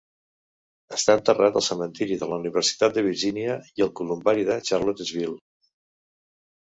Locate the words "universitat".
2.43-2.95